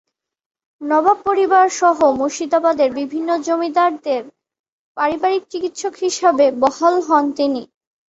নবাব 0.81 1.17
পরিবার 1.25 1.65
সহ 1.79 1.97
মুর্শিদাবাদের 2.17 2.89
বিভিন্ন 2.99 3.29
জমিদারদের 3.41 4.21
পারিবারিক 4.97 5.43
চিকিৎসক 5.49 5.93
হিসেবে 6.01 6.45
বহাল 6.61 6.95
হন 7.07 7.25
তিনি। 7.37 7.61